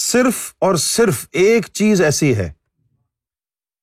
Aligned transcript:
صرف 0.00 0.54
اور 0.58 0.74
صرف 0.74 1.26
ایک 1.32 1.66
چیز 1.72 2.02
ایسی 2.02 2.36
ہے 2.36 2.52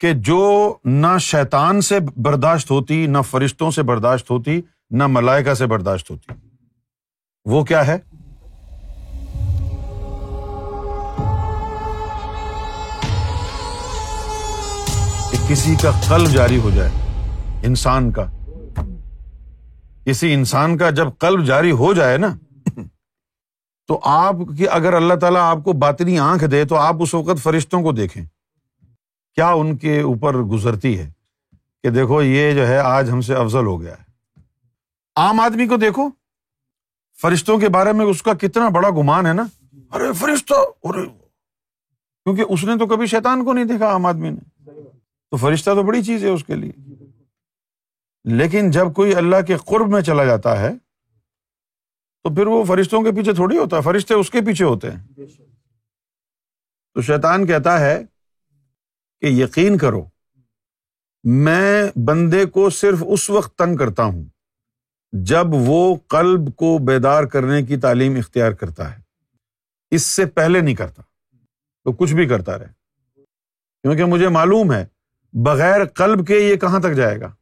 کہ 0.00 0.12
جو 0.12 0.74
نہ 0.84 1.18
شیطان 1.20 1.80
سے 1.80 2.00
برداشت 2.16 2.70
ہوتی، 2.70 3.06
نہ 3.06 3.18
فرشتوں 3.30 3.70
سے 3.70 3.82
برداشت 3.82 4.30
ہوتی، 4.30 4.60
نہ 4.90 5.06
ملائکا 5.06 5.54
سے 5.54 5.66
برداشت 5.66 6.10
ہوتی۔ 6.10 6.34
وہ 7.44 7.64
کیا 7.64 7.86
ہے؟ 7.86 7.96
کہ 15.30 15.48
کسی 15.48 15.74
کا 15.82 15.90
قلب 16.08 16.28
جاری 16.28 16.58
ہو 16.58 16.70
جائے، 16.70 16.90
انسان 17.64 18.12
کا۔ 18.12 18.24
کسی 20.04 20.34
انسان 20.34 20.78
کا 20.78 20.90
جب 20.90 21.08
قلب 21.18 21.44
جاری 21.44 21.70
ہو 21.70 21.92
جائے 21.94 22.18
نا 22.18 22.34
تو 23.92 24.00
آپ 24.02 24.34
کی 24.58 24.68
اگر 24.68 24.94
اللہ 24.94 25.14
تعالیٰ 25.14 25.40
آپ 25.40 25.58
کو 25.64 25.72
باطنی 25.72 26.18
آنکھ 26.18 26.44
دے 26.44 26.64
تو 26.64 26.76
آپ 26.76 26.94
اس 27.00 27.14
وقت 27.14 27.42
فرشتوں 27.42 27.82
کو 27.82 27.92
دیکھیں۔ 27.92 28.24
کیا 29.34 29.48
ان 29.48 29.76
کے 29.76 30.00
اوپر 30.00 30.34
گزرتی 30.34 30.98
ہے 30.98 31.12
کہ 31.82 31.90
دیکھو 31.90 32.22
یہ 32.22 32.54
جو 32.54 32.68
ہے 32.68 32.78
آج 32.78 33.10
ہم 33.10 33.20
سے 33.20 33.34
افضل 33.34 33.66
ہو 33.66 33.80
گیا 33.80 33.94
ہے۔ 33.94 34.04
عام 35.16 35.40
آدمی 35.40 35.66
کو 35.66 35.76
دیکھو، 35.76 36.08
فرشتوں 37.22 37.58
کے 37.58 37.68
بارے 37.68 37.92
میں 37.92 38.06
اس 38.06 38.22
کا 38.22 38.34
کتنا 38.34 38.68
بڑا 38.68 38.90
گمان 38.90 39.26
ہے 39.26 39.32
نا۔ 39.32 39.44
ارے 39.90 40.12
فرشتہ، 40.12 40.54
ارے۔ 40.82 41.06
کیونکہ 42.24 42.44
اس 42.48 42.64
نے 42.64 42.78
تو 42.78 42.86
کبھی 42.86 43.06
شیطان 43.06 43.44
کو 43.44 43.52
نہیں 43.52 43.64
دیکھا 43.64 43.86
عام 43.86 44.06
آدمی 44.06 44.30
نے۔ 44.30 44.64
تو 45.30 45.36
فرشتہ 45.36 45.70
تو 45.70 45.82
بڑی 45.82 46.02
چیز 46.02 46.24
ہے 46.24 46.28
اس 46.28 46.44
کے 46.44 46.54
لیے۔ 46.54 46.72
لیکن 48.24 48.70
جب 48.70 48.92
کوئی 48.94 49.14
اللہ 49.14 49.36
کے 49.46 49.56
قرب 49.56 49.88
میں 49.88 50.02
چلا 50.02 50.24
جاتا 50.24 50.60
ہے 50.60 50.70
تو 52.22 52.34
پھر 52.34 52.46
وہ 52.46 52.64
فرشتوں 52.64 53.02
کے 53.02 53.10
پیچھے 53.12 53.32
تھوڑی 53.32 53.58
ہوتا 53.58 53.76
ہے 53.76 53.82
فرشتے 53.82 54.14
اس 54.14 54.30
کے 54.30 54.40
پیچھے 54.40 54.64
ہوتے 54.64 54.90
ہیں۔ 54.90 55.06
تو 56.94 57.00
شیطان 57.00 57.46
کہتا 57.46 57.80
ہے 57.80 58.04
کہ 59.20 59.26
یقین 59.26 59.78
کرو 59.78 60.04
میں 61.24 61.84
بندے 62.06 62.44
کو 62.44 62.70
صرف 62.70 62.98
اس 63.06 63.30
وقت 63.30 63.58
تنگ 63.58 63.76
کرتا 63.76 64.04
ہوں 64.04 64.24
جب 65.12 65.46
وہ 65.50 65.96
قلب 66.08 66.56
کو 66.56 66.78
بیدار 66.78 67.24
کرنے 67.24 67.62
کی 67.62 67.76
تعلیم 67.76 68.16
اختیار 68.16 68.52
کرتا 68.52 68.96
ہے۔ 68.96 69.00
اس 69.90 70.02
سے 70.02 70.26
پہلے 70.26 70.60
نہیں 70.60 70.74
کرتا 70.74 71.02
تو 71.84 71.92
کچھ 71.92 72.14
بھی 72.14 72.28
کرتا 72.28 72.58
رہے۔ 72.58 72.68
کیونکہ 73.82 74.04
مجھے 74.04 74.28
معلوم 74.28 74.72
ہے 74.72 74.86
بغیر 75.32 75.84
قلب 75.84 76.26
کے 76.26 76.38
یہ 76.38 76.56
کہاں 76.56 76.80
تک 76.80 76.94
جائے 76.94 77.20
گا؟ 77.20 77.34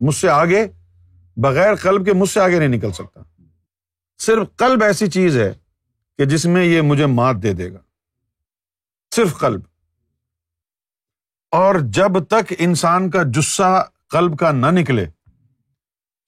مجھ 0.00 0.14
سے 0.14 0.28
آگے 0.28 0.66
بغیر 1.36 1.74
قلب 1.74 2.06
کے 2.06 2.12
مجھ 2.12 2.28
سے 2.28 2.40
آگے 2.40 2.58
نہیں 2.58 2.68
نکل 2.68 2.92
سکتا۔ 2.92 3.20
صرف 4.18 4.56
قلب 4.56 4.82
ایسی 4.82 5.10
چیز 5.10 5.36
ہے 5.36 5.52
کہ 6.18 6.24
جس 6.24 6.46
میں 6.46 6.64
یہ 6.64 6.80
مجھے 6.80 7.06
مات 7.06 7.36
دے 7.42 7.52
دے 7.52 7.72
گا۔ 7.72 7.78
صرف 9.14 9.38
قلب۔ 9.38 9.60
اور 11.50 11.74
جب 11.82 12.24
تک 12.24 12.54
انسان 12.58 13.10
کا 13.10 13.22
جسا 13.22 13.82
قلب 13.84 14.38
کا 14.38 14.52
نہ 14.52 14.66
نکلے، 14.70 15.06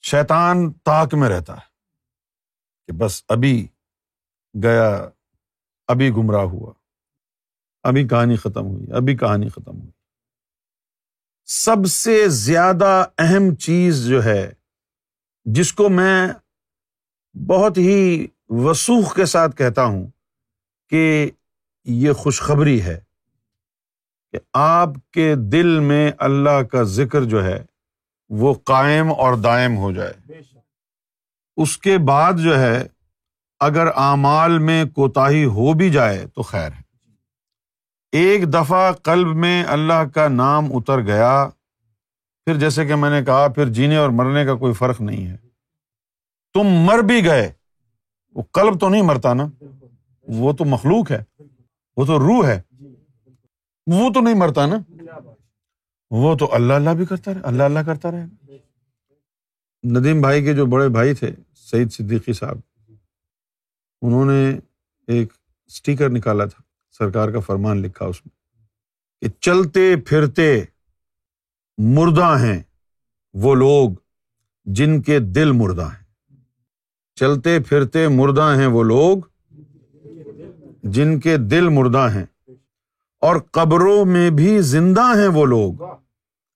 شیطان 0.03 0.73
تاک 0.73 1.15
میں 1.15 1.29
رہتا 1.29 1.55
ہے 1.55 1.69
کہ 2.87 2.93
بس 2.93 3.25
ابھی 3.29 3.69
گیا، 4.63 5.09
ابھی 5.87 6.11
گمراہ 6.11 6.41
ہوا، 6.41 6.73
ابھی 7.83 8.09
کہانی 8.09 8.37
ختم 8.37 8.67
ہوئی، 8.67 8.93
ابھی 8.93 9.17
کہانی 9.17 9.49
ختم 9.49 9.81
ہوئی۔ 9.81 9.91
سب 11.45 11.87
سے 11.87 12.29
زیادہ 12.29 13.05
اہم 13.19 13.55
چیز 13.55 14.07
جو 14.07 14.25
ہے، 14.25 14.53
جس 15.45 15.73
کو 15.73 15.89
میں 15.89 16.29
بہت 17.35 17.79
ہی 17.79 18.27
وسوخ 18.49 19.17
کے 19.17 19.25
ساتھ 19.25 19.57
کہتا 19.57 19.85
ہوں 19.85 20.07
کہ 20.89 21.31
یہ 21.85 22.13
خوشخبری 22.13 22.83
ہے 22.83 23.01
کہ 24.33 24.39
آپ 24.53 24.89
کے 25.11 25.35
دل 25.37 25.81
میں 25.81 26.13
اللہ 26.19 26.63
کا 26.63 26.83
ذکر 26.83 27.25
جو 27.25 27.45
ہے 27.45 27.65
وہ 28.29 28.55
قائم 28.55 29.13
اور 29.13 29.35
دائم 29.35 29.77
ہو 29.77 29.93
جائے۔ 29.93 30.13
اس 31.57 31.79
کے 31.79 31.99
بعد 31.99 32.33
جو 32.33 32.61
ہے 32.61 32.87
اگر 33.61 33.87
اعمال 33.87 34.59
میں 34.59 34.85
کوتاہی 34.85 35.45
ہو 35.45 35.73
بھی 35.73 35.91
جائے 35.91 36.27
تو 36.35 36.43
خیر 36.43 36.73
ہے۔ 36.73 36.83
ایک 38.13 38.53
دفعہ 38.53 38.93
قلب 38.93 39.37
میں 39.37 39.65
اللہ 39.65 40.09
کا 40.15 40.29
نام 40.29 40.77
اتر 40.77 41.01
گیا 41.01 41.49
پھر 42.45 42.59
جیسے 42.59 42.87
کہ 42.87 42.95
میں 42.95 43.11
نے 43.11 43.25
کہا 43.25 43.49
پھر 43.49 43.69
جینے 43.69 43.97
اور 43.97 44.11
مرنے 44.11 44.45
کا 44.45 44.55
کوئی 44.55 44.73
فرق 44.73 45.01
نہیں 45.01 45.27
ہے۔ 45.27 45.48
تم 46.59 46.67
مر 46.67 46.99
بھی 46.99 47.25
گئے۔ 47.25 47.53
وہ 48.35 48.43
قلب 48.43 48.81
تو 48.81 48.89
نہیں 48.89 49.03
مرتا 49.03 49.35
نا۔ 49.35 49.47
وہ 50.23 50.53
تو 50.53 50.65
مخلوق 50.65 51.11
ہے۔ 51.11 51.25
وہ 51.97 52.07
تو 52.07 52.19
روح 52.19 52.47
ہے۔ 52.47 52.63
وہ 53.87 54.13
تو 54.13 54.21
نہیں 54.21 54.35
مرتا 54.35 54.67
نا۔ 54.67 54.77
وہ 56.11 56.37
تو 56.37 56.55
اللہ 56.55 56.73
اللہ 56.73 56.91
بھی 56.91 57.07
کرتا 57.07 57.35
رہے۔ 57.35 57.41
اللہ 57.45 57.63
اللہ 57.63 57.79
کرتا 57.87 58.11
رہے۔ 58.11 58.25
ندیم 59.85 60.21
بھائی 60.21 60.45
کے 60.45 60.55
جو 60.55 60.67
بڑے 60.67 60.89
بھائی 60.89 61.15
تھے 61.15 61.35
سعید 61.55 61.93
صدیقی 61.93 62.33
صاحب 62.33 62.59
انہوں 64.03 64.25
نے 64.25 64.59
ایک 65.07 65.33
اسٹیکر 65.67 66.09
نکالا 66.11 66.45
تھا۔ 66.45 66.63
سرکار 66.99 67.29
کا 67.29 67.41
فرمان 67.41 67.77
لکھا 67.77 68.05
اس 68.05 68.27
میں 68.27 68.65
کہ 69.21 69.41
چلتے 69.41 69.97
پھرتے 69.97 70.65
مردہ 71.79 72.37
ہیں 72.41 72.63
وہ 73.35 73.55
لوگ 73.55 73.91
جن 74.65 75.03
کے 75.03 75.19
دل 75.19 75.53
مردہ 75.53 75.83
ہیں۔ 75.83 76.08
چلتے 77.19 77.61
پھرتے 77.61 78.09
مردہ 78.09 78.55
ہیں 78.59 78.67
وہ 78.67 78.83
لوگ 78.83 79.19
جن 80.83 81.21
کے 81.21 81.37
دل 81.37 81.69
مردہ 81.69 82.09
ہیں 82.15 82.25
اور 83.21 83.37
قبروں 83.51 84.05
میں 84.05 84.31
بھی 84.31 84.61
زندہ 84.61 85.01
ہیں 85.01 85.29
وہ 85.29 85.47
لوگ 85.47 85.73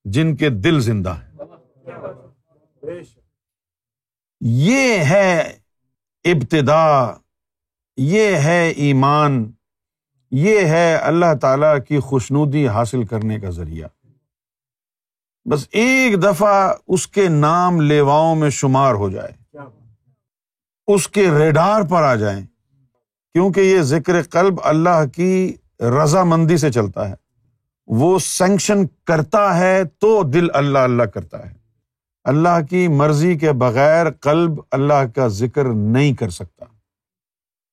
جن 0.04 0.36
کے 0.36 0.48
دل 0.48 0.80
زندہ 0.80 1.14
ہیں۔ 1.14 1.32
یہ 4.40 4.98
ہے 4.98 5.52
ابتدا، 6.24 7.10
یہ 7.96 8.36
ہے 8.36 8.68
ایمان، 8.68 9.52
یہ 10.30 10.60
ہے 10.60 10.96
اللہ 10.96 11.34
تعالی 11.40 11.80
کی 11.88 11.98
خوشنودی 11.98 12.68
حاصل 12.68 13.04
کرنے 13.04 13.40
کا 13.40 13.50
ذریعہ۔ 13.50 13.88
بس 15.48 15.68
ایک 15.70 16.22
دفعہ 16.22 16.72
اس 16.88 17.06
کے 17.06 17.28
نام 17.28 17.80
لیواؤں 17.80 18.36
میں 18.36 18.50
شمار 18.50 18.94
ہو 18.94 19.10
جائے۔ 19.10 19.41
اس 20.94 21.08
کے 21.08 21.30
ریڈار 21.30 21.82
پر 21.82 22.02
آ 22.02 22.14
جائیں، 22.14 22.46
کیونکہ 23.32 23.60
یہ 23.60 23.80
ذکر 23.80 24.22
قلب 24.22 24.54
اللہ 24.62 25.06
کی 25.14 25.56
رضامندی 25.80 26.56
سے 26.56 26.72
چلتا 26.72 27.08
ہے۔ 27.08 27.14
وہ 27.86 28.18
سینکشن 28.18 28.86
کرتا 29.04 29.58
ہے 29.58 29.84
تو 29.84 30.22
دل 30.22 30.46
اللہ 30.54 30.78
اللہ 30.78 31.02
کرتا 31.02 31.50
ہے۔ 31.50 31.54
اللہ 32.24 32.62
کی 32.70 32.88
مرضی 32.88 33.38
کے 33.38 33.52
بغیر 33.52 34.10
قلب 34.10 34.52
اللہ 34.70 35.06
کا 35.14 35.28
ذکر 35.28 35.64
نہیں 35.64 36.12
کر 36.14 36.30
سکتا۔ 36.30 36.64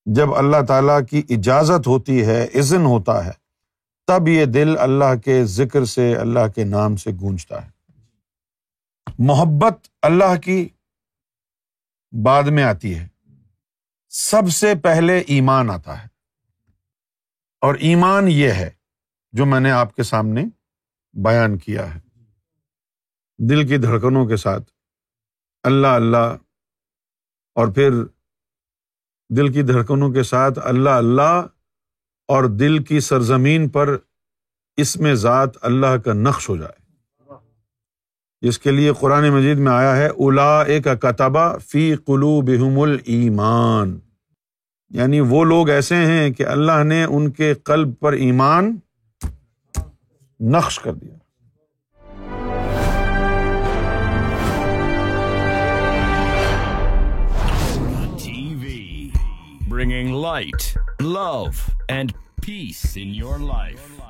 جب 0.06 0.36
اللہ 0.36 0.62
تعالیٰ 0.68 1.00
کی 1.10 1.22
اجازت 1.30 1.88
ہوتی 1.88 2.26
ہے 2.26 2.48
عزن 2.56 2.86
ہوتا 2.86 3.26
ہے، 3.26 3.32
تب 4.08 4.28
یہ 4.28 4.46
دل 4.46 4.76
اللہ 4.80 5.16
کے 5.26 5.46
ذکر 5.46 5.86
سے، 5.86 6.16
اللہ 6.16 6.48
کے 6.56 6.64
نام 6.64 6.96
سے 6.96 7.12
گونجتا 7.22 7.66
ہے۔ 7.66 7.70
محبت 9.20 9.78
اللہ 10.02 10.40
کی 10.44 10.70
بعد 12.12 12.44
میں 12.44 12.64
آتی 12.64 13.00
ہے۔ 13.00 13.08
سب 14.10 14.52
سے 14.52 14.74
پہلے 14.84 15.18
ایمان 15.18 15.70
آتا 15.70 16.04
ہے۔ 16.04 16.08
اور 17.62 17.76
ایمان 17.76 18.28
یہ 18.28 18.52
ہے 18.52 18.70
جو 19.32 19.46
میں 19.46 19.60
نے 19.60 19.72
آپ 19.72 19.96
کے 19.96 20.04
سامنے 20.04 20.46
بیان 21.14 21.58
کیا 21.58 21.96
ہے۔ 21.96 22.00
دل 23.50 23.68
کی 23.68 23.78
دھڑکنوں 23.78 24.26
کے 24.26 24.36
ساتھ 24.36 24.72
اللہ 25.64 25.88
اللہ 25.88 26.36
اور 27.56 27.68
پھر 27.68 27.92
دل 29.30 29.54
کی 29.54 29.62
دھڑکنوں 29.62 30.12
کے 30.12 30.24
ساتھ 30.24 30.60
اللہ 30.64 30.90
اللہ 30.90 31.46
اور 32.28 32.44
دل 32.44 32.84
کی 32.84 33.00
سرزمین 33.00 33.70
پر 33.70 33.98
اس 34.78 34.98
میں 34.98 35.14
ذات 35.14 35.50
اللہ 35.62 35.98
کا 36.06 36.14
نقش 36.14 36.50
ہو 36.50 36.58
جائے۔ 36.58 36.89
جس 38.42 38.60
کے 38.60 38.72
لیے 38.72 38.92
قرآن 39.00 39.30
مجید 39.30 39.58
میں 39.58 39.72
آیا 39.72 39.96
ہے 39.96 40.08
الا 40.08 40.62
ایک 40.62 40.88
کتبہ 41.02 41.58
فی 41.58 41.96
قلو 41.96 42.42
بحم 42.42 42.80
المان 42.80 44.00
یعنی 44.90 45.20
وہ 45.20 45.44
لوگ 45.44 45.70
ایسے 45.70 45.96
ہیں 45.96 46.30
کہ 46.30 46.46
اللہ 46.46 46.84
نے 46.84 47.04
ان 47.04 47.32
کے 47.32 47.54
قلب 47.54 48.00
پر 48.00 48.14
ایمان 48.14 48.78
نقش 50.40 50.80
کر 50.80 50.94
دیا۔ 50.94 51.16
Bringing 59.70 60.16
light 60.22 60.78
love 61.02 61.46
and 61.88 62.12
peace 62.46 62.86
in 62.96 63.16
your 63.16 63.40
life 63.40 64.02